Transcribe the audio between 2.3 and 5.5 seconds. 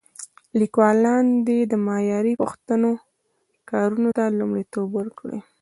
پښتو کارونو ته لومړیتوب ورکړي.